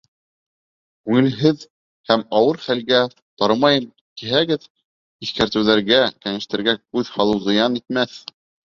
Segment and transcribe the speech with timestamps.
[1.09, 1.65] Күңелһеҙ
[2.13, 3.03] һәм ауыр хәлгә
[3.43, 3.87] тарымайым
[4.23, 4.67] тиһәгеҙ,
[5.29, 8.23] иҫкәртеүҙәргә, кәңәштәргә күҙ һалыу зыян итмәҫ.